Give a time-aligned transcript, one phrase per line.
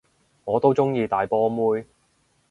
[0.45, 1.85] 我都鍾意大波妹